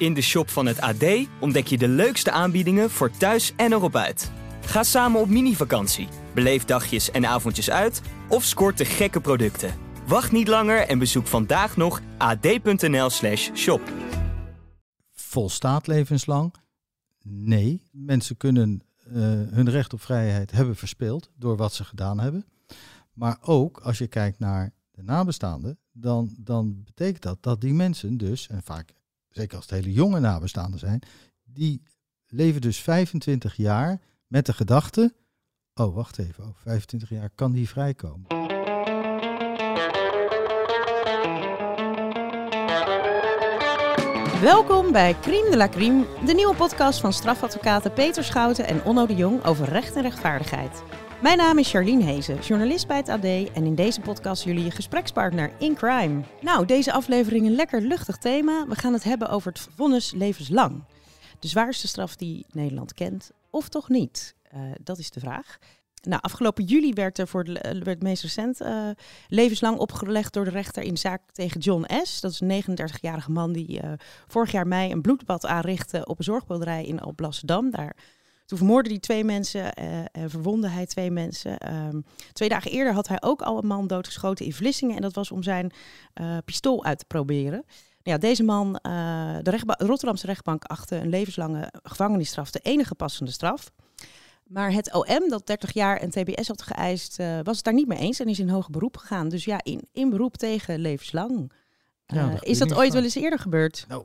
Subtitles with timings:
[0.00, 1.04] In de shop van het AD
[1.40, 4.30] ontdek je de leukste aanbiedingen voor thuis en erop uit.
[4.60, 9.74] Ga samen op mini-vakantie, beleef dagjes en avondjes uit of scoort de gekke producten.
[10.06, 13.92] Wacht niet langer en bezoek vandaag nog ad.nl/slash shop.
[15.12, 16.54] Volstaat levenslang?
[17.22, 19.14] Nee, mensen kunnen uh,
[19.50, 22.46] hun recht op vrijheid hebben verspeeld door wat ze gedaan hebben.
[23.12, 28.16] Maar ook als je kijkt naar de nabestaanden, dan, dan betekent dat dat die mensen
[28.16, 28.98] dus, en vaak
[29.30, 31.02] zeker als het hele jonge nabestaanden zijn,
[31.44, 31.82] die
[32.26, 35.14] leven dus 25 jaar met de gedachte,
[35.74, 38.26] oh wacht even, over 25 jaar kan die vrijkomen.
[44.40, 49.06] Welkom bij Crime de la Crime, de nieuwe podcast van strafadvocaten Peter Schouten en Onno
[49.06, 50.82] de Jong over recht en rechtvaardigheid.
[51.22, 55.52] Mijn naam is Charlene Hezen, journalist bij het AD en in deze podcast jullie gesprekspartner
[55.58, 56.22] in crime.
[56.40, 58.66] Nou, deze aflevering een lekker luchtig thema.
[58.66, 60.84] We gaan het hebben over het vonnis levenslang.
[61.38, 64.34] De zwaarste straf die Nederland kent, of toch niet?
[64.54, 65.58] Uh, dat is de vraag.
[66.02, 68.90] Nou, afgelopen juli werd er voor eh, het meest recent uh,
[69.28, 72.20] levenslang opgelegd door de rechter in zaak tegen John S.
[72.20, 73.80] Dat is een 39-jarige man die
[74.26, 77.70] vorig jaar mei een bloedbad aanrichtte op een zorgboerderij in Alblasserdam.
[77.70, 77.96] Daar
[78.50, 81.74] toen vermoordde hij twee mensen en uh, verwondde hij twee mensen.
[81.74, 84.96] Um, twee dagen eerder had hij ook al een man doodgeschoten in Vlissingen.
[84.96, 85.72] En dat was om zijn
[86.20, 87.64] uh, pistool uit te proberen.
[88.02, 93.30] Ja, deze man, uh, de rechtba Rotterdamse rechtbank, achtte een levenslange gevangenisstraf de enige passende
[93.30, 93.70] straf.
[94.46, 97.98] Maar het OM, dat 30 jaar en TBS had geëist, was het daar niet mee
[97.98, 99.28] eens en is in hoger beroep gegaan.
[99.28, 101.52] Dus ja, in, in beroep tegen levenslang.
[102.06, 103.84] Ja, dat is dat ooit wel eens eerder gebeurd?
[103.88, 104.04] Nou,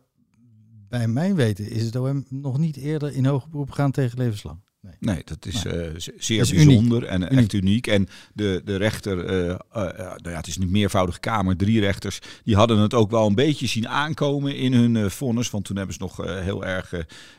[0.97, 4.59] bij mijn weten is het OM nog niet eerder in hoger beroep gegaan tegen levenslang.
[4.81, 4.95] Nee.
[4.99, 5.65] nee, dat is.
[5.65, 5.73] Uh,
[6.17, 7.09] zeer is bijzonder uniek.
[7.09, 7.39] en uniek.
[7.39, 7.87] echt uniek.
[7.87, 12.19] En de, de rechter, uh, uh, nou ja, het is een meervoudige kamer, drie rechters,
[12.43, 15.49] die hadden het ook wel een beetje zien aankomen in hun vonnis.
[15.49, 16.93] Want toen hebben ze nog heel erg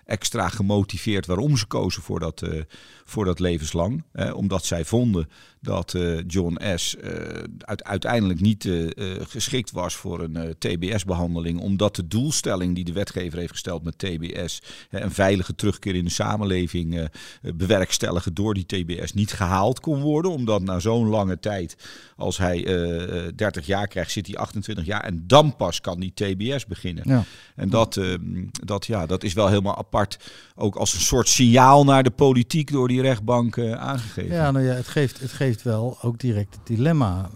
[0.05, 2.43] extra gemotiveerd waarom ze kozen voor dat,
[3.05, 4.05] voor dat levenslang.
[4.35, 5.29] omdat zij vonden
[5.67, 6.97] dat uh, John S.
[7.05, 7.11] Uh,
[7.59, 8.91] uit, uiteindelijk niet uh,
[9.29, 14.63] geschikt was voor een TBS-behandeling, omdat de doelstelling die de wetgever heeft gesteld met TBS,
[14.91, 17.09] een veilige terugkeer in de samenleving
[17.55, 20.31] bewerkstelligen door die TBS, niet gehaald kon worden.
[20.31, 21.77] Omdat na zo'n lange tijd,
[22.17, 22.63] als hij
[23.35, 27.05] 30 jaar krijgt, zit hij 28 jaar en dan pas kan die TBS beginnen.
[27.07, 27.25] Ja.
[27.55, 28.01] En dat,
[28.51, 30.19] dat, ja, dat is wel helemaal apart,
[30.55, 34.35] ook als een soort signaal naar de politiek door die rechtbank aangegeven.
[34.35, 37.31] Ja, nou ja, het geeft, het geeft wel ook direct het dilemma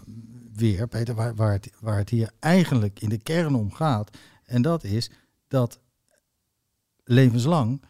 [0.53, 4.17] weer, Peter, waar, het, waar het hier eigenlijk in de kern om gaat.
[4.45, 5.09] En dat is
[5.47, 5.79] dat
[7.03, 7.81] levenslang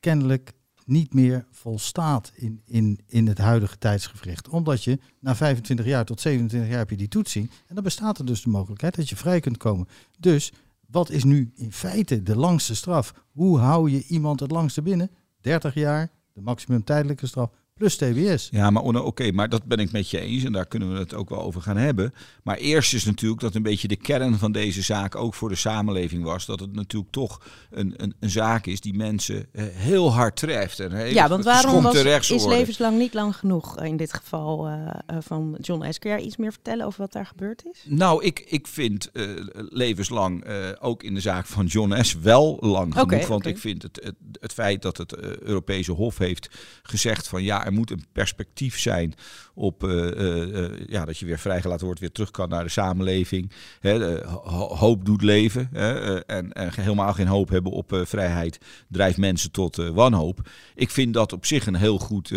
[0.00, 0.52] kennelijk
[0.84, 4.48] niet meer volstaat in, in, in het huidige tijdsgevricht.
[4.48, 7.50] Omdat je na 25 jaar tot 27 jaar heb je die toetsing.
[7.66, 9.88] En dan bestaat er dus de mogelijkheid dat je vrij kunt komen.
[10.18, 10.52] Dus
[10.86, 13.14] wat is nu in feite de langste straf?
[13.32, 15.10] Hoe hou je iemand het langste binnen?
[15.40, 18.48] 30 jaar, de maximum tijdelijke straf, plus TBS.
[18.50, 20.98] Ja, maar oké, okay, maar dat ben ik met je eens en daar kunnen we
[20.98, 22.14] het ook wel over gaan hebben.
[22.42, 25.54] Maar eerst is natuurlijk dat een beetje de kern van deze zaak ook voor de
[25.54, 26.46] samenleving was.
[26.46, 27.40] Dat het natuurlijk toch
[27.70, 30.80] een, een, een zaak is die mensen eh, heel hard treft.
[30.80, 34.90] En ja, want waarom was, is levenslang niet lang genoeg in dit geval uh,
[35.20, 35.98] van John S.
[35.98, 37.84] Kun jij iets meer vertellen over wat daar gebeurd is?
[37.86, 40.44] Nou, ik, ik vind uh, levenslang
[40.80, 42.14] ook in de zaak van John S.
[42.14, 43.06] wel lang genoeg.
[43.06, 43.52] Okay, want okay.
[43.52, 46.48] ik vind het, het, het feit dat het Europese Hof heeft
[46.82, 49.14] gezegd van ja, er moet een perspectief zijn
[49.54, 53.50] op uh, uh, ja, dat je weer vrijgelaten wordt, weer terug kan naar de samenleving.
[53.80, 54.20] Hè,
[54.54, 55.68] hoop doet leven.
[55.72, 58.58] Hè, en, helemaal geen hoop hebben op vrijheid
[58.88, 60.48] drijft mensen tot wanhoop.
[60.74, 62.32] Ik vind dat op zich een heel goed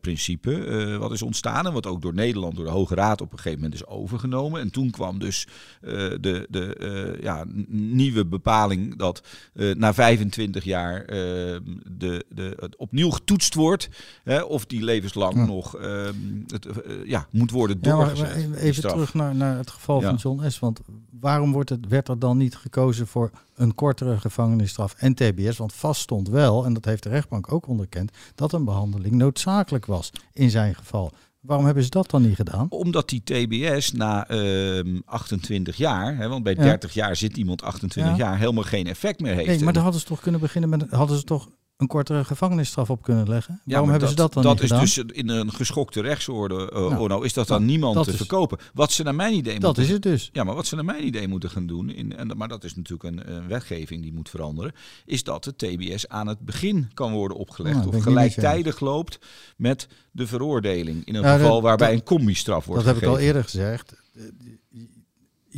[0.00, 3.38] principe wat is ontstaan en wat ook door Nederland, door de Hoge Raad op een
[3.38, 4.60] gegeven moment is overgenomen.
[4.60, 5.46] En toen kwam dus
[5.80, 13.88] de, de ja, nieuwe bepaling dat na 25 jaar de, de, het opnieuw getoetst wordt
[14.24, 15.44] hè, of die levenslang ja.
[15.44, 16.08] nog uh,
[16.46, 16.72] het, uh,
[17.04, 18.46] ja, moet worden doorgezet.
[18.50, 20.58] Ja, even terug naar, naar het geval van John S.
[20.58, 20.80] Want
[21.20, 25.56] waarom wordt het, werd er dan niet gekozen voor een kortere gevangenisstraf en TBS?
[25.56, 29.86] Want vast stond wel, en dat heeft de rechtbank ook onderkend, dat een behandeling noodzakelijk
[29.86, 31.12] was in zijn geval.
[31.40, 32.66] Waarom hebben ze dat dan niet gedaan?
[32.68, 37.62] Omdat die TBS na uh, ehm, 28 jaar, hè, want bij 30 jaar zit iemand
[37.62, 39.48] 28 jaar, helemaal geen effect meer heeft.
[39.48, 42.90] Nee, maar dan hadden ze toch kunnen beginnen met, hadden ze toch een kortere gevangenisstraf
[42.90, 43.60] op kunnen leggen.
[43.64, 44.78] Ja, Waarom hebben dat, ze dat dan dat niet gedaan?
[44.78, 48.16] Dat is dus in een geschokte rechtsorde, uh, nou, is dat dan niemand te is,
[48.16, 48.58] verkopen.
[48.74, 49.82] Wat ze naar mijn idee dat moeten...
[49.82, 50.30] is het dus.
[50.32, 52.74] Ja, maar wat ze naar mijn idee moeten gaan doen, in, en, maar dat is
[52.74, 54.72] natuurlijk een, een wetgeving die moet veranderen,
[55.04, 57.76] is dat de TBS aan het begin kan worden opgelegd.
[57.76, 59.18] Nou, of gelijktijdig loopt
[59.56, 61.04] met de veroordeling.
[61.04, 63.12] In een nou, geval waarbij dat, een combi-straf wordt Dat gegeven.
[63.12, 63.94] heb ik al eerder gezegd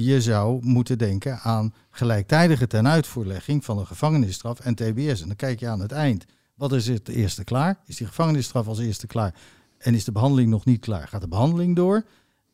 [0.04, 5.20] je zou moeten denken aan gelijktijdige tenuitvoerlegging van een gevangenisstraf en TBS.
[5.20, 6.24] En dan kijk je aan het eind.
[6.54, 7.78] Wat is het eerste klaar?
[7.86, 9.34] Is die gevangenisstraf als eerste klaar?
[9.78, 11.08] En is de behandeling nog niet klaar?
[11.08, 12.04] Gaat de behandeling door?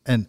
[0.02, 0.28] En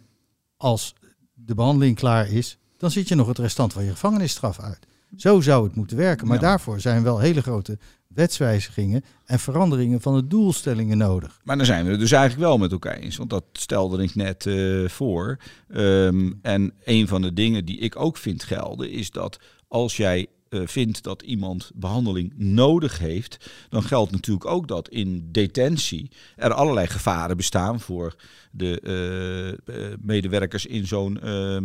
[0.56, 0.94] als
[1.34, 4.86] de behandeling klaar is, dan zit je nog het restant van je gevangenisstraf uit.
[5.16, 6.26] Zo zou het moeten werken.
[6.26, 7.78] Maar daarvoor zijn wel hele grote
[8.08, 11.40] wetswijzigingen en veranderingen van de doelstellingen nodig.
[11.44, 13.16] Maar dan zijn we het dus eigenlijk wel met elkaar eens.
[13.16, 15.38] Want dat stelde ik net uh, voor.
[15.68, 20.26] Um, en een van de dingen die ik ook vind gelden is dat als jij
[20.50, 26.86] vindt dat iemand behandeling nodig heeft, dan geldt natuurlijk ook dat in detentie er allerlei
[26.86, 28.14] gevaren bestaan voor
[28.56, 31.56] de uh, medewerkers in zo'n uh,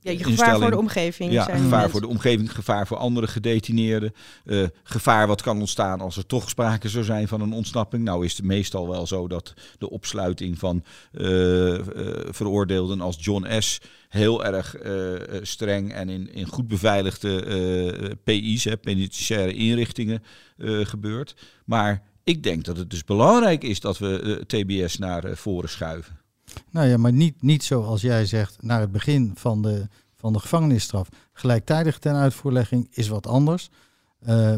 [0.00, 1.32] ja, gevaar voor de omgeving.
[1.32, 4.12] Ja, gevaar voor de omgeving, gevaar voor andere gedetineerden,
[4.82, 8.04] gevaar wat kan ontstaan als er toch sprake zou zijn van een ontsnapping.
[8.04, 10.84] Nou is het meestal wel zo dat de opsluiting van
[12.30, 14.76] veroordeelden als John S heel erg
[15.42, 17.44] streng en in, in goed beveiligde
[18.24, 20.22] PI's, hè, penitentiaire inrichtingen,
[20.82, 21.36] gebeurt.
[21.64, 26.18] Maar ik denk dat het dus belangrijk is dat we uh, TBS naar voren schuiven.
[26.70, 30.38] Nou ja, maar niet, niet zoals jij zegt, naar het begin van de, van de
[30.38, 31.08] gevangenisstraf.
[31.32, 33.68] Gelijktijdig ten uitvoerlegging is wat anders.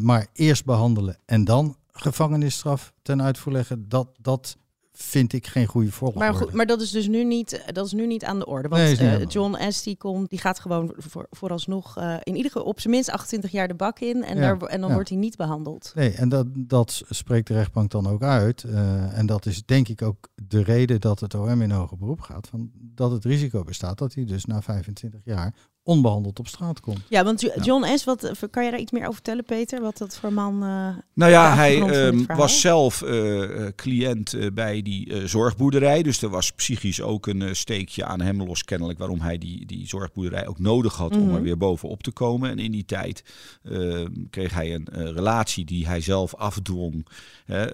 [0.01, 4.57] Maar eerst behandelen en dan gevangenisstraf ten uitvoerleggen, dat, dat
[4.99, 6.27] vind ik geen goede volgorde.
[6.27, 8.69] Maar, goed, maar dat is dus nu niet, dat is nu niet aan de orde.
[8.69, 9.83] Want nee, uh, John S.
[9.83, 13.51] die komt, die gaat gewoon voor, vooralsnog uh, in ieder geval op zijn minst 28
[13.51, 14.25] jaar de bak in.
[14.25, 14.95] En, ja, daar, en dan ja.
[14.95, 15.93] wordt hij niet behandeld.
[15.95, 18.63] Nee, en dat, dat spreekt de rechtbank dan ook uit.
[18.63, 22.21] Uh, en dat is denk ik ook de reden dat het OM in hoger beroep
[22.21, 22.49] gaat.
[22.49, 25.55] Van dat het risico bestaat dat hij dus na 25 jaar
[25.87, 27.01] onbehandeld op straat komt.
[27.09, 29.81] Ja, want John S., wat, kan je daar iets meer over vertellen, Peter?
[29.81, 30.55] Wat dat voor man...
[30.65, 36.03] Uh, nou ja, hij um, was zelf uh, cliënt uh, bij die zorgboerderij.
[36.03, 38.99] Dus er was psychisch ook een steekje aan hem los kennelijk...
[38.99, 41.29] waarom hij die, die zorgboerderij ook nodig had mm -hmm.
[41.29, 42.51] om er weer bovenop te komen.
[42.51, 43.25] En in die tijd
[43.65, 47.07] ehm, kreeg hij een relatie die hij zelf afdwong...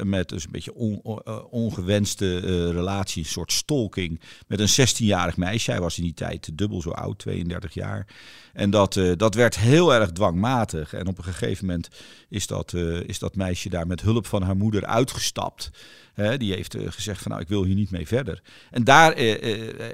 [0.03, 1.03] met dus een beetje on,
[1.51, 2.39] ongewenste
[2.71, 4.21] relatie, een soort stalking...
[4.47, 5.71] met een 16-jarig meisje.
[5.71, 8.07] Hij was in die tijd dubbel zo oud, 32 jaar.
[8.53, 10.93] En dat, uh, dat werd heel erg dwangmatig.
[10.93, 11.89] En op een gegeven moment
[12.29, 12.75] is dat,
[13.07, 15.71] is dat meisje daar met hulp van haar moeder uitgestapt.
[16.15, 18.43] Die heeft uh, gezegd van nou ik wil hier niet mee verder.
[18.71, 19.15] En daar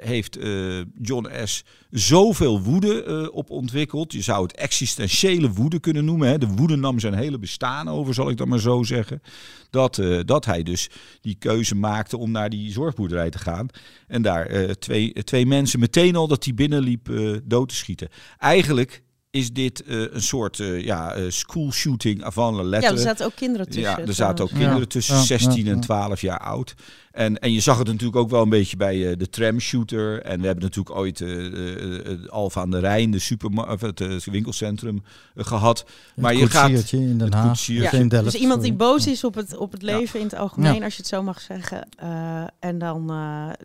[0.01, 0.37] heeft
[1.01, 1.63] John S.
[1.89, 4.13] zoveel woede op ontwikkeld.
[4.13, 6.39] Je zou het existentiële woede kunnen noemen.
[6.39, 9.21] De woede nam zijn hele bestaan over, zal ik dan maar zo zeggen.
[9.69, 10.89] Dat, dat hij dus
[11.21, 13.67] die keuze maakte om naar die zorgboerderij te gaan.
[14.07, 17.09] En daar twee, twee mensen meteen al dat hij binnenliep
[17.43, 18.09] dood te schieten.
[18.37, 22.89] Eigenlijk is dit uh, een soort uh, ja, uh, school shooting avant la lettre.
[22.89, 23.83] Ja, er zaten ook kinderen tussen.
[23.83, 26.73] Ja, er zaten ook kinderen tussen, ja, 16 ja, en 12 jaar oud.
[27.11, 30.21] En, en je zag het natuurlijk ook wel een beetje bij de tram shooter.
[30.21, 31.23] En we hebben natuurlijk ooit
[32.29, 35.03] Alfa aan de Rijn, de super, of het winkelcentrum,
[35.35, 35.85] gehad.
[36.15, 37.65] Maar je gaat in Den Haag.
[37.65, 37.91] Ja.
[37.91, 40.93] In dus iemand die boos is op het, op het leven in het algemeen, als
[40.93, 41.87] je het zo mag zeggen.
[42.59, 43.11] en dan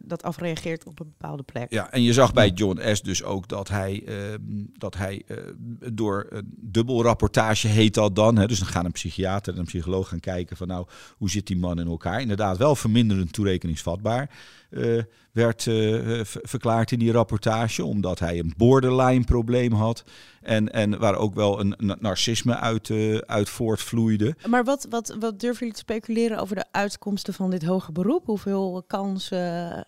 [0.02, 1.72] dat afreageert op een bepaalde plek.
[1.72, 3.02] Ja, en je zag bij John S.
[3.02, 4.40] dus ook dat hij, ehm,
[4.78, 5.22] dat hij
[5.92, 8.36] door een dubbelrapportage heet dat dan.
[8.38, 8.46] Hè.
[8.46, 10.86] Dus dan gaan een psychiater en een psycholoog gaan kijken van nou,
[11.16, 12.20] hoe zit die man in elkaar?
[12.20, 14.30] Inderdaad wel verminderend toerekeningsvatbaar.
[14.76, 20.04] Uh, werd uh, verklaard in die rapportage, omdat hij een borderline probleem had.
[20.42, 24.36] En, en waar ook wel een, narcisme uit, uh, uit voortvloeide.
[24.48, 28.26] Maar wat, wat, wat durven jullie te speculeren over de uitkomsten van dit hoge beroep?
[28.26, 29.86] Hoeveel kansen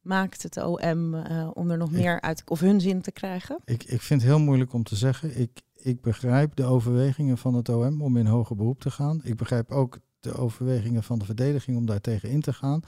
[0.00, 1.14] maakt het OM
[1.52, 3.58] om er nog meer uit, of hun zin te krijgen?
[3.64, 5.40] Ik, ik vind het heel moeilijk om te zeggen.
[5.40, 9.20] Ik, ik begrijp de overwegingen van het OM om in hoger beroep te gaan.
[9.24, 12.82] Ik begrijp ook de overwegingen van de verdediging om daar tegen in te gaan.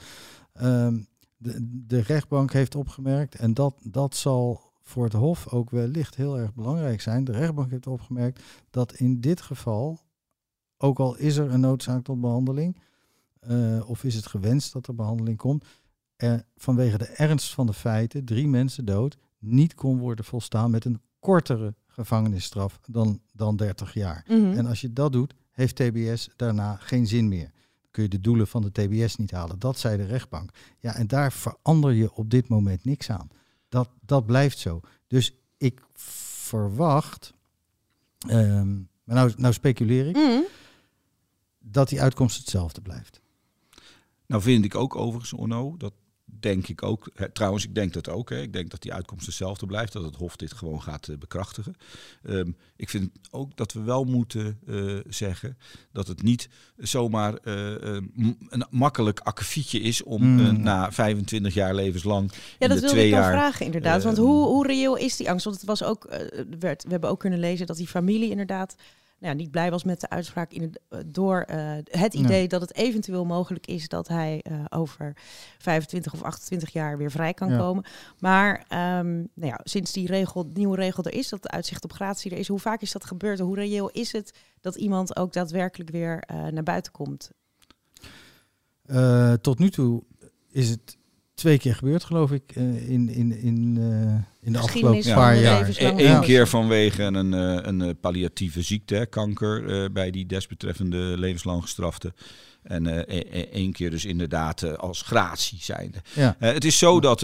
[0.61, 1.07] Um,
[1.45, 6.37] de, de rechtbank heeft opgemerkt, en dat, dat zal voor het Hof ook wellicht heel
[6.37, 7.23] erg belangrijk zijn.
[7.23, 9.99] De rechtbank heeft opgemerkt dat in dit geval,
[10.77, 12.77] ook al is er een noodzaak tot behandeling,
[13.49, 15.65] uh, of is het gewenst dat er behandeling komt,
[16.15, 20.85] er vanwege de ernst van de feiten, drie mensen dood, niet kon worden volstaan met
[20.85, 24.25] een kortere gevangenisstraf dan, dan 30 jaar.
[24.27, 24.53] Mm -hmm.
[24.53, 27.51] En als je dat doet, heeft TBS daarna geen zin meer
[27.95, 29.59] kun je de doelen van de TBS niet halen.
[29.59, 30.49] Dat zei de rechtbank.
[30.79, 33.29] Ja, en daar verander je op dit moment niks aan.
[33.69, 34.81] Dat, dat blijft zo.
[35.07, 37.33] Dus ik verwacht,
[38.29, 40.43] um, maar nou, nou speculeer ik, mm.
[41.59, 43.21] dat die uitkomst hetzelfde blijft.
[44.25, 45.93] Nou vind ik ook overigens, Onno, dat
[46.45, 48.29] denk ik ook, hè, trouwens, ik denk dat ook.
[48.29, 51.17] Hè, ik denk dat die uitkomst dezelfde blijft, dat het Hof dit gewoon gaat uh,
[51.17, 51.75] bekrachtigen.
[52.23, 55.57] Um, ik vind ook dat we wel moeten uh, zeggen
[55.91, 60.61] dat het niet zomaar een makkelijk akkefietje is om mm.
[60.61, 62.31] na 25 jaar levenslang.
[62.59, 64.03] Ja, dat wilde ik wel vragen, inderdaad.
[64.03, 65.45] Want hoe, hoe reëel is die angst?
[65.45, 66.07] Want het was ook,
[66.59, 68.75] werd, we hebben ook kunnen lezen dat die familie inderdaad
[69.19, 72.47] nou ja, niet blij was met de uitspraak in het, eh, door uh, het idee
[72.47, 75.17] dat het eventueel mogelijk is dat hij uh, over
[75.57, 77.85] 25 of 28 jaar weer vrij kan komen.
[78.19, 78.57] Maar
[78.99, 82.31] um, nou ja, sinds die regel, nieuwe regel er is, dat de uitzicht op gratie
[82.31, 83.39] er is, hoe vaak is dat gebeurd?
[83.39, 87.31] Hoe reëel is het dat iemand ook daadwerkelijk weer naar buiten komt?
[89.41, 90.03] tot nu toe
[90.51, 90.97] is het
[91.35, 93.85] twee keer gebeurd, geloof ik, uh, in, in, in, uh,
[94.41, 95.69] in de afgelopen paar jaar.
[95.77, 96.19] Eén ja.
[96.19, 97.31] keer vanwege een,
[97.69, 102.13] een palliatieve ziekte, kanker, bij die desbetreffende levenslang gestrafte.
[102.63, 103.07] En
[103.51, 105.97] één keer dus inderdaad als gratie zijnde.
[106.13, 106.35] Ja.
[106.39, 107.21] het is zo dat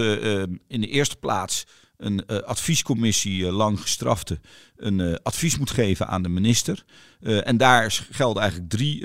[0.68, 1.66] in de eerste plaats
[2.02, 4.40] een adviescommissie lang gestrafte
[4.82, 6.84] een advies moet geven aan de minister.
[7.22, 9.02] En daar gelden eigenlijk drie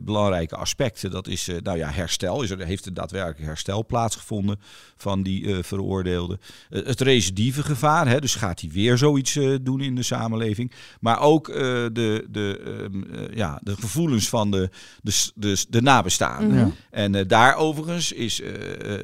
[0.00, 1.10] belangrijke aspecten.
[1.10, 2.42] Dat is nou ja, herstel.
[2.42, 4.60] Is er, heeft er daadwerkelijk herstel plaatsgevonden
[4.96, 6.38] van die veroordeelde?
[6.68, 10.72] het recidivegevaar, hè, dus gaat hij weer zoiets doen in de samenleving.
[11.00, 14.70] Maar ook de, de, ehm, ja, de gevoelens van de,
[15.02, 16.58] de, de, de nabestaanden.
[16.58, 16.70] Mhm.
[16.90, 18.42] En daar overigens is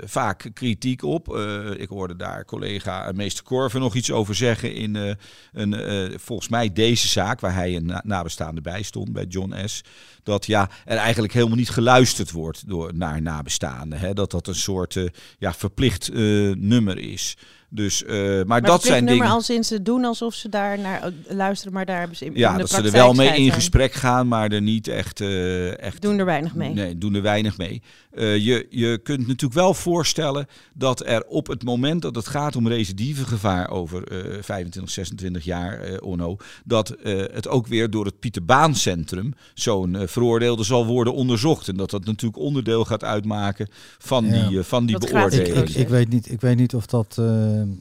[0.04, 1.37] vaak kritiek op.
[1.76, 5.16] ik hoorde daar collega meester Korver nog iets over zeggen in
[5.52, 9.84] een, volgens mij deze zaak, waar hij een nabestaande bij stond, bij John S.
[10.22, 13.98] Dat ja, er eigenlijk helemaal niet geluisterd wordt door, naar nabestaanden.
[13.98, 14.14] Hè?
[14.14, 15.08] Dat dat een soort uh,
[15.38, 16.12] ja, verplicht
[16.54, 17.36] nummer is.
[17.74, 19.26] Dus, uh, maar, maar, dat zijn dingen.
[19.26, 22.52] al sinds ze doen alsof ze daar naar luisteren, maar daar hebben ze in, ja,
[22.52, 25.20] in dat ze er wel mee in gesprek gaan, maar er niet echt.
[25.20, 26.72] Uh, echt doen er weinig mee.
[26.72, 27.82] Nee, doen er weinig mee.
[28.14, 32.56] Uh, je, je kunt natuurlijk wel voorstellen dat er op het moment dat het gaat
[32.56, 34.04] om recidivegevaar over
[34.40, 36.96] 25, 26 jaar, Onno, dat
[37.32, 41.68] het ook weer door het Pieter Baan Centrum zo'n veroordeelde zal worden onderzocht.
[41.68, 44.48] En dat dat natuurlijk onderdeel gaat uitmaken van ja.
[44.48, 45.48] die, van die beoordeling.
[45.48, 47.18] Ik, ik, ik, weet niet, ik weet niet of dat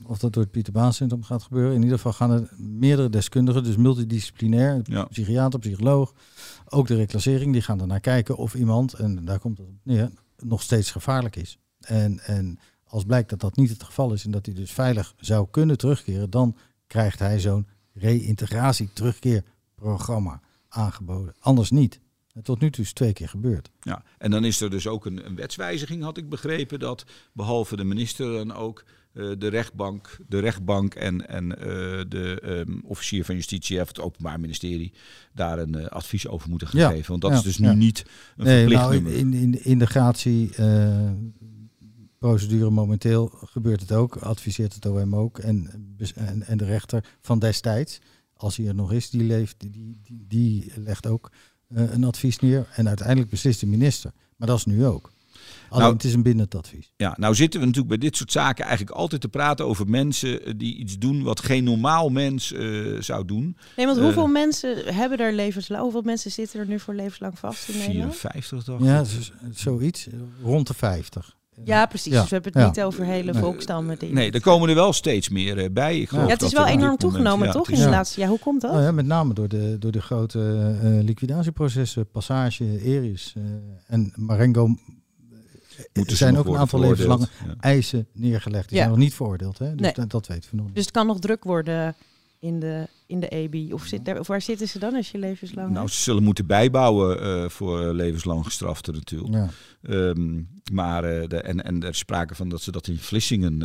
[0.04, 1.76] of dat door het Pieter Baan Centrum gaat gebeuren.
[1.76, 5.04] In ieder geval gaan er meerdere deskundigen, dus multidisciplinair, ja.
[5.04, 6.14] psychiater, psycholoog,
[6.66, 9.74] ook de reclassering, die gaan er naar kijken of iemand, en daar komt het op
[9.84, 11.58] neer, nog steeds gevaarlijk is.
[11.80, 15.14] En, en als blijkt dat dat niet het geval is en dat hij dus veilig
[15.18, 16.56] zou kunnen terugkeren, dan
[16.88, 21.36] krijgt hij zo'n reïntegratie-terugkeerprogramma aangeboden.
[21.40, 22.00] Anders niet.
[22.44, 23.72] Tot nu toe is het twee keer gebeurd.
[23.82, 27.76] Ja, en dan is er dus ook een, een wetswijziging, had ik begrepen, dat behalve
[27.76, 31.56] de minister dan ook uh, de rechtbank, de rechtbank en, en uh,
[32.08, 34.94] de um, officier van justitie of het Openbaar Ministerie
[35.34, 36.90] daar een uh, advies over moeten gaan ja.
[36.90, 37.10] geven.
[37.10, 37.74] Want dat ja, is dus nu ja.
[37.74, 38.06] niet
[38.38, 39.14] een nee, verplicht nou, nummer.
[39.14, 45.70] in, in, in de gratieprocedure momenteel gebeurt het ook, adviseert het OM ook en,
[46.16, 48.00] en, en de rechter van destijds,
[48.34, 51.32] als hij er nog is, die leeft, die, die, die legt ook
[51.68, 54.12] een advies neer en uiteindelijk beslist de minister.
[54.36, 55.12] Maar dat is nu ook.
[55.72, 56.94] Alleen nou, het is een bindend advies.
[56.98, 60.58] Ja, nou zitten we natuurlijk bij dit soort zaken eigenlijk altijd te praten over mensen
[60.58, 63.58] die iets doen wat geen normaal mens uh, zou doen.
[63.78, 65.82] Nee, want hoeveel uh, mensen hebben er levenslang?
[65.82, 68.84] Hoeveel mensen zitten er nu voor levenslang vast in 54 toch?
[68.84, 70.08] Ja, dus, zoiets.
[70.44, 71.36] Rond de 50.
[71.64, 72.14] Ja, precies.
[72.14, 72.20] Ja.
[72.20, 72.68] Dus we hebben het ja.
[72.68, 73.42] niet over hele nee.
[73.42, 74.00] volkstammen.
[74.00, 76.00] Die nee, er komen er wel steeds meer uh, bij.
[76.00, 76.22] Ik ja.
[76.22, 77.70] ja, het is wel enorm toegenomen, moment, toch?
[77.70, 78.30] In de laatste jaar.
[78.30, 78.72] Hoe komt dat?
[78.72, 80.40] Oh ja, met name door de, door de grote
[80.84, 83.44] uh, liquidatieprocessen, Passage, Eris uh,
[83.88, 84.76] en Marengo
[85.94, 87.56] er zijn ook een aantal levenslange ja.
[87.60, 88.70] eisen neergelegd.
[88.70, 88.84] Die ja.
[88.84, 89.58] zijn nog niet veroordeeld.
[89.58, 89.76] Hè?
[89.76, 89.94] Dus nee.
[89.94, 90.76] dat, dat weten we nog niet.
[90.76, 91.96] Dus het kan nog druk worden
[92.42, 93.74] in de, in de EBI?
[93.74, 96.46] Of, zit daar, of waar zitten ze dan als je levenslang Nou, ze zullen moeten
[96.46, 99.34] bijbouwen uh, voor levenslang gestraften natuurlijk.
[99.34, 99.50] Ja.
[99.90, 103.62] Um, maar, uh, de, en, en er is sprake van dat ze dat in Vlissingen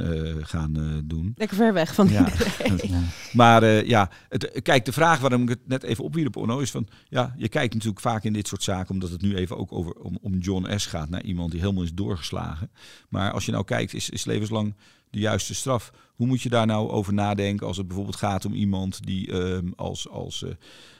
[0.46, 1.32] gaan doen.
[1.36, 2.28] Lekker ver weg van ja.
[2.82, 3.02] ja.
[3.32, 6.88] Maar ja, het, kijk, de vraag waarom ik het net even opwierp, Onno, is van...
[7.08, 9.92] Ja, je kijkt natuurlijk vaak in dit soort zaken, omdat het nu even ook over,
[9.92, 10.86] om, om John S.
[10.86, 12.70] gaat, naar iemand die helemaal is doorgeslagen.
[13.08, 14.74] Maar als je nou kijkt, is, is levenslang
[15.16, 15.92] de juiste straf.
[16.14, 19.58] Hoe moet je daar nou over nadenken als het bijvoorbeeld gaat om iemand die uh,
[19.76, 20.50] als, als uh,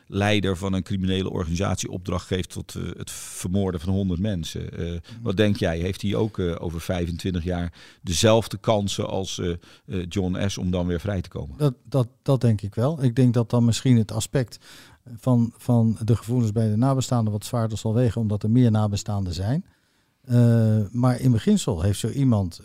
[0.07, 4.69] leider van een criminele organisatie opdracht geeft tot uh, het vermoorden van 100 mensen?
[4.77, 5.01] Mm.
[5.23, 5.79] Wat denk jij?
[5.79, 9.41] Heeft hij ook over 25 jaar dezelfde kansen als
[10.09, 10.59] John S.
[10.59, 11.57] om dan weer vrij te komen?
[11.59, 13.03] Dat, dat, dat denk ik wel.
[13.03, 14.59] Ik denk dat dan misschien het aspect
[15.17, 19.33] van, van de gevoelens bij de nabestaanden wat zwaarder zal wegen, omdat er meer nabestaanden
[19.33, 19.65] zijn.
[20.91, 22.61] maar in beginsel heeft zo iemand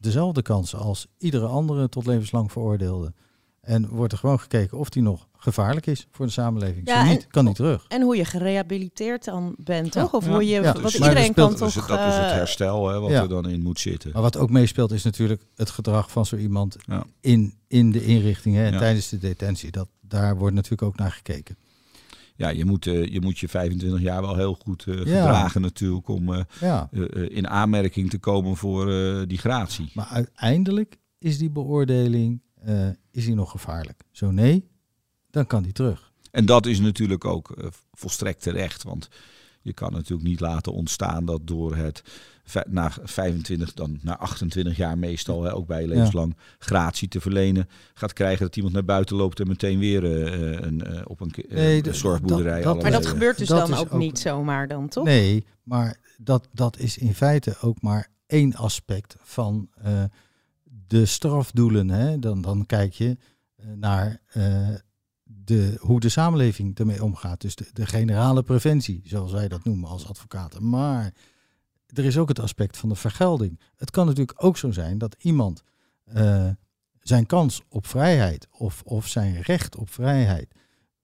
[0.00, 3.12] dezelfde kansen als iedere andere tot levenslang veroordeelde.
[3.60, 6.88] En wordt er gewoon gekeken of die nog gevaarlijk is voor de samenleving.
[6.88, 7.84] Ja, Zo niet, kan niet terug.
[7.88, 10.12] En hoe je gerehabiliteerd dan bent, toch?
[10.14, 11.86] Of hoe je, wat iedereen kan toch...
[11.86, 14.10] dat is het eh, herstel hè, wat er dan in moet zitten.
[14.12, 16.76] Maar wat ook meespeelt is natuurlijk het gedrag van zo iemand
[17.20, 19.70] in, in de inrichting en tijdens de detentie.
[19.70, 21.56] Dat, daar wordt natuurlijk ook naar gekeken
[22.40, 26.08] ja, je moet, uh, je moet je 25 jaar wel heel goed uh, gedragen natuurlijk
[26.08, 26.88] om uh, ja.
[27.28, 28.86] in aanmerking te komen voor
[29.26, 29.90] die gratie.
[29.94, 32.40] Maar uiteindelijk is die beoordeling
[33.10, 34.02] is die nog gevaarlijk.
[34.10, 34.68] Zo nee,
[35.30, 36.12] dan kan die terug.
[36.30, 39.08] En dat is natuurlijk ook volstrekt terecht, want
[39.62, 42.02] je kan natuurlijk niet laten ontstaan dat door het
[42.68, 48.12] na 25, dan na 28 jaar meestal, hè, ook bij levenslang, gratie te verlenen, gaat
[48.12, 51.54] krijgen dat iemand naar buiten loopt en meteen weer uh, een, uh, op een, uh,
[51.54, 52.62] nee, de, zorgboerderij.
[52.62, 55.04] Dat, dat, maar dat gebeurt dus dan ook, niet zomaar dan, toch?
[55.04, 59.68] Nee, maar dat, dat is in feite ook maar één aspect van
[60.86, 61.90] de strafdoelen.
[61.90, 62.18] Hè.
[62.18, 63.16] Dan, dan kijk je
[63.74, 64.20] naar
[65.44, 67.40] de, hoe de samenleving ermee omgaat.
[67.40, 70.68] Dus de, de generale preventie, zoals wij dat noemen als advocaten.
[70.68, 71.12] Maar
[71.94, 73.60] er is ook het aspect van de vergelding.
[73.76, 75.62] Het kan natuurlijk ook zo zijn dat iemand
[76.14, 76.48] uh,
[77.00, 80.54] zijn kans op vrijheid of, of zijn recht op vrijheid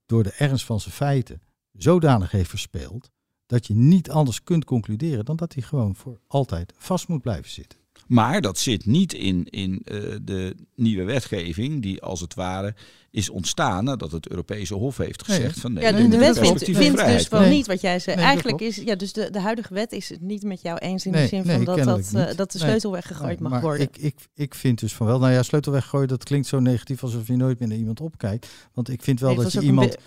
[0.05, 1.41] door de ernst van zijn feiten
[1.71, 3.09] zodanig heeft verspeeld
[3.45, 7.51] dat je niet anders kunt concluderen dan dat hij gewoon voor altijd vast moet blijven
[7.51, 7.79] zitten.
[8.07, 12.75] Maar dat zit niet in, in uh, de nieuwe wetgeving, die als het ware
[13.11, 16.63] is ontstaan nadat het Europese Hof heeft gezegd van nee, ja, de, de wet vindt,
[16.63, 18.17] vindt dus wel niet wat jij zei.
[18.17, 21.11] Eigenlijk is ja, dus de, de huidige wet is het niet met jou eens in
[21.11, 23.81] de zin van dat, dat, uh, dat de sleutel weggegooid mag worden.
[23.81, 27.03] Ik, ik, ik vind dus van wel, nou ja, sleutel weggooien, dat klinkt zo negatief
[27.03, 28.47] alsof je nooit meer naar iemand opkijkt.
[28.73, 29.97] Want ik vind wel dat je iemand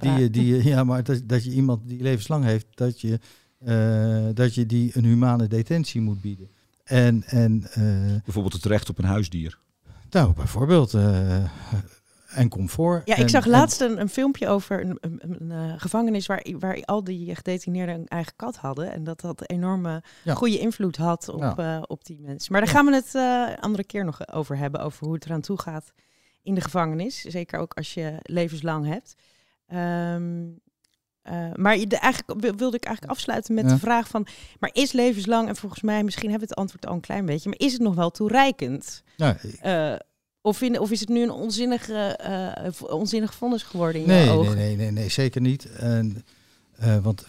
[0.00, 3.18] die, die, ja, maar dat, dat je iemand die levenslang heeft, dat je,
[3.66, 6.48] uh, dat je die een humane detentie moet bieden.
[6.84, 9.58] En, en, uh, bijvoorbeeld het recht op een huisdier.
[10.10, 10.92] Nou, bijvoorbeeld.
[10.92, 11.36] Uh,
[12.28, 13.06] en comfort.
[13.06, 16.82] Ja, ik zag laatst een, een, filmpje over een, een, een uh, gevangenis waar, waar
[16.84, 18.92] al die gedetineerden een eigen kat hadden.
[18.92, 20.34] En dat dat enorme ja.
[20.34, 21.80] goede invloed had op, ja.
[21.86, 22.52] op die mensen.
[22.52, 24.80] Maar daar gaan we het andere keer nog over hebben.
[24.80, 25.92] Over hoe het eraan toe gaat
[26.42, 27.20] in de gevangenis.
[27.20, 29.14] Zeker ook als je levenslang hebt.
[29.72, 30.60] Um,
[31.30, 34.26] uh, maar de, eigenlijk wilde ik eigenlijk afsluiten met de vraag van,
[34.58, 37.48] maar is levenslang, en volgens mij, misschien hebben we het antwoord al een klein beetje,
[37.48, 39.02] maar is het nog wel toereikend?
[39.16, 39.96] Ja, uh,
[40.40, 42.18] of, in, of is het nu een onzinnige,
[42.62, 45.70] uh, onzinnig vonnis geworden in nee, jouw nee, nee, nee, nee, zeker niet.
[45.70, 46.24] En,
[47.02, 47.24] want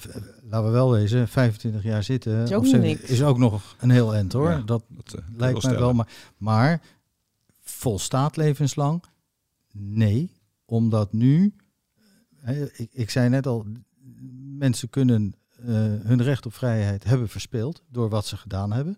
[0.49, 4.33] laten we wel wezen, 25 jaar zitten is ook, is ook nog een heel eind
[4.33, 4.49] hoor.
[4.49, 5.93] Ja, dat, dat lijkt mij wel.
[5.93, 6.81] Maar, maar
[7.61, 9.03] volstaat levenslang?
[9.71, 10.31] Nee,
[10.65, 11.53] omdat nu
[12.53, 13.65] ik, ik, zei net al,
[14.57, 15.65] mensen kunnen uh,
[16.01, 18.97] hun recht op vrijheid hebben verspeeld door wat ze gedaan hebben.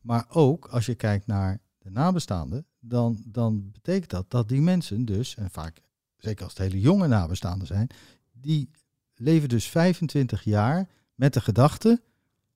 [0.00, 5.04] Maar ook als je kijkt naar de nabestaanden, dan, dan betekent dat dat die mensen
[5.04, 5.82] dus, en vaak,
[6.16, 7.90] zeker als het hele jonge nabestaanden zijn,
[8.32, 8.70] die
[9.14, 12.02] leven dus 25 jaar met de gedachte,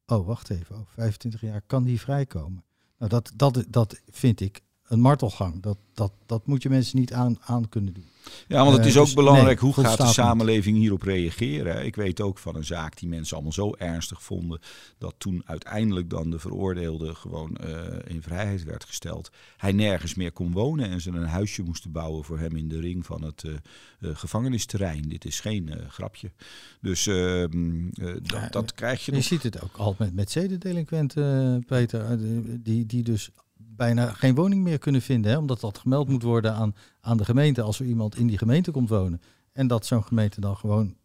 [0.06, 2.64] oh wacht even, oh, 25 jaar kan die vrijkomen.
[2.98, 5.62] Nou, dat, dat, dat vind ik een martelgang.
[5.62, 8.04] Dat, dat, dat moet je mensen niet aan, aan kunnen doen.
[8.48, 11.84] Ja, want het is eh, ook dus belangrijk hoe gaat de samenleving hierop reageren.
[11.84, 14.60] Ik weet ook van een zaak die mensen allemaal zo ernstig vonden
[14.98, 19.30] dat toen uiteindelijk dan de veroordeelde gewoon uh, in vrijheid werd gesteld.
[19.56, 22.80] Hij nergens meer kon wonen en ze een huisje moesten bouwen voor hem in de
[22.80, 23.54] ring van het uh,
[24.12, 25.02] gevangenisterrein.
[25.02, 26.30] Dit is geen grapje.
[26.80, 27.88] Dus ehm,
[28.22, 29.10] dat, dat, krijg je.
[29.10, 29.26] Je nog.
[29.26, 32.18] ziet het ook altijd met, met zedendelinquenten, Peter,
[32.62, 33.30] die, die dus
[33.76, 35.30] bijna geen woning meer kunnen vinden.
[35.30, 38.38] Hè, omdat dat gemeld moet worden aan, aan de gemeente als er iemand in die
[38.38, 39.20] gemeente komt wonen.
[39.52, 40.96] En dat zo'n gemeente dan gewoon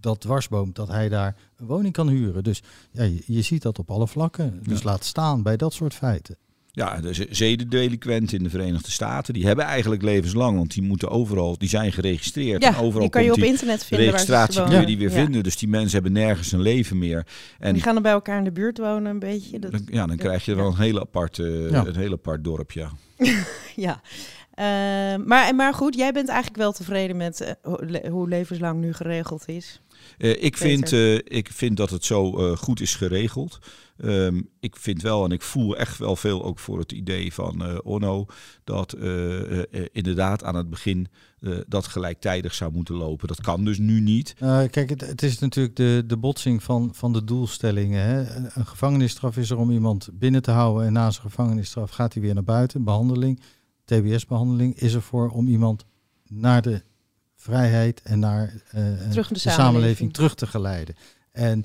[0.00, 2.44] dat dwarsboomt dat hij daar een woning kan huren.
[2.44, 4.62] Dus ja, je, je ziet dat op alle vlakken.
[4.62, 6.36] Dus laat staan bij dat soort feiten.
[6.72, 11.58] Ja, de zedendelinquenten in de Verenigde Staten, die hebben eigenlijk levenslang, want die moeten overal,
[11.58, 12.62] die zijn geregistreerd.
[12.62, 14.06] Ja, en overal die kan je op internet vinden.
[14.06, 17.26] Registratie kun je die weer vinden, dus die mensen hebben nergens een leven meer.
[17.58, 19.58] En die gaan dan bij elkaar in de buurt wonen een beetje.
[19.58, 22.90] Dat, ja, dan krijg je wel een heel apart, uh, een heel apart dorp, ja.
[23.86, 24.00] ja.
[24.60, 29.48] Uh, maar, maar goed, jij bent eigenlijk wel tevreden met uh, hoe levenslang nu geregeld
[29.48, 29.80] is?
[30.18, 30.92] Uh, ik, vind,
[31.24, 33.58] ik vind dat het zo goed is geregeld.
[34.04, 37.62] Um, ik vind wel en ik voel echt wel veel ook voor het idee van
[37.62, 38.26] uh, Onno
[38.64, 41.08] dat uh, uh, inderdaad aan het begin
[41.66, 43.28] dat gelijktijdig zou moeten lopen.
[43.28, 44.34] Dat kan dus nu niet.
[44.70, 48.02] kijk, het, het, is natuurlijk de, de botsing van, van de doelstellingen.
[48.04, 48.36] Hè.
[48.54, 52.22] Een gevangenisstraf is er om iemand binnen te houden en na zijn gevangenisstraf gaat hij
[52.22, 52.84] weer naar buiten.
[52.84, 53.40] Behandeling,
[53.84, 55.84] TBS-behandeling is er voor om iemand
[56.28, 56.82] naar de
[57.40, 58.54] vrijheid en naar
[59.10, 60.94] terug de, de samenleving terug te geleiden.
[61.32, 61.64] En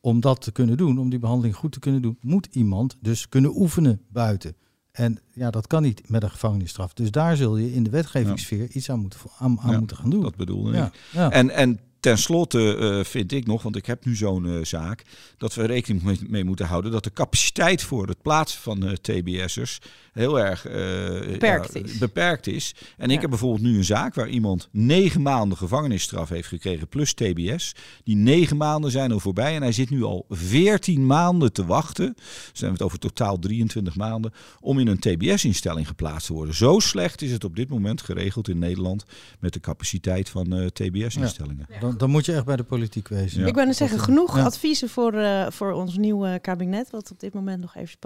[0.00, 3.28] om dat te kunnen doen, om die behandeling goed te kunnen doen, moet iemand dus
[3.28, 4.56] kunnen oefenen buiten.
[4.90, 6.92] En ja, dat kan niet met een gevangenisstraf.
[6.92, 10.22] Dus daar zul je in de wetgevingssfeer iets aan moeten, aan, aan moeten gaan doen.
[10.22, 11.20] Dat bedoelde ik.
[11.30, 15.02] En, en Ten slotte uh, vind ik nog, want ik heb nu zo'n uh, zaak,
[15.38, 18.92] dat we rekening mee, mee, moeten houden dat de capaciteit voor het plaatsen van uh,
[18.92, 19.78] TBS'ers
[20.12, 21.98] heel erg beperkt, ja, is.
[21.98, 22.74] beperkt is.
[22.96, 23.14] En ja.
[23.14, 27.74] ik heb bijvoorbeeld nu een zaak waar iemand negen maanden gevangenisstraf heeft gekregen plus TBS.
[28.04, 32.14] Die negen maanden zijn al voorbij en hij zit nu al veertien maanden te wachten.
[32.14, 36.54] Dus zijn we het over totaal 23 maanden om in een TBS-instelling geplaatst te worden.
[36.54, 39.04] Zo slecht is het op dit moment geregeld in Nederland
[39.40, 41.66] met de capaciteit van TBS-instellingen.
[41.68, 43.46] Ja dan, moet je echt bij de politiek wezen.
[43.46, 46.90] Ik ben er zeggen, genoeg adviezen voor, uh, voor ons nieuwe kabinet.
[46.90, 47.98] Wat op dit moment nog even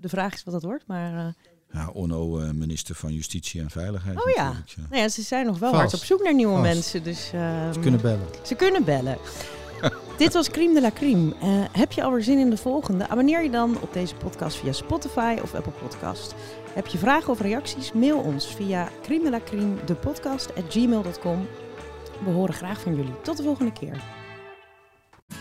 [0.00, 0.86] de vraag is wat dat wordt.
[0.86, 1.26] Maar, uh...
[1.72, 4.24] Ja, Onno, uh, minister van Justitie en Veiligheid.
[4.24, 4.52] Oh ja.
[4.64, 4.82] ja.
[4.88, 5.82] Nou ja, ze zijn nog wel Vast.
[5.82, 6.74] hard op zoek naar nieuwe Vast.
[6.74, 7.02] mensen.
[7.02, 7.26] Dus,
[7.72, 8.26] ze kunnen bellen.
[8.42, 9.18] Ze kunnen bellen.
[10.18, 11.34] Dit was Crime de la Crime.
[11.72, 13.08] heb je alweer zin in de volgende?
[13.08, 16.34] Abonneer je dan op deze podcast via Spotify of Apple Podcast.
[16.74, 17.92] Heb je vragen of reacties?
[17.92, 21.46] Mail ons via crime de la crime, de podcast at gmail.com
[22.24, 23.20] we horen graag van jullie.
[23.22, 23.96] Tot de volgende keer.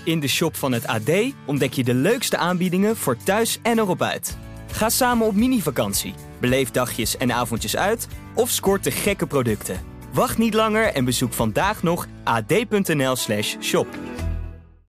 [0.05, 1.11] In de shop van het AD
[1.45, 4.37] ontdek je de leukste aanbiedingen voor thuis en erop uit.
[4.71, 9.79] Ga samen op mini-vakantie, beleef dagjes en avondjes uit of scoort de gekke producten.
[10.13, 13.87] Wacht niet langer en bezoek vandaag nog ad.nl/shop.